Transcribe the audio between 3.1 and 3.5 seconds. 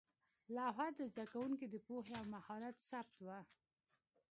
وه.